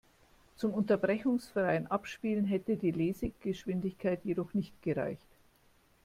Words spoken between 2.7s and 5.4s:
die Lesegeschwindigkeit jedoch nicht gereicht.